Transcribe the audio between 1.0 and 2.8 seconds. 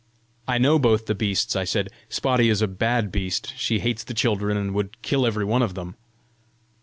the beasts," I said. "Spotty is a